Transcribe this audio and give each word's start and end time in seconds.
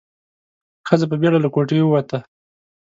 ښځه 0.87 1.05
په 1.09 1.15
بيړه 1.21 1.39
له 1.43 1.49
کوټې 1.55 1.77
ووته. 1.81 2.17